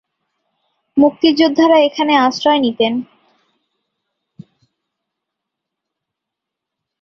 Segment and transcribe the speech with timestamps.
[0.97, 2.93] মুক্তিযোদ্ধারা এখানে আশ্রয় নিতেন।